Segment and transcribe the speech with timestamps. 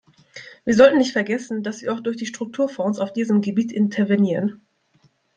[0.65, 4.59] Wir sollten nicht vergessen, dass wir auch durch die Strukturfonds auf diesem Gebiet intervenieren.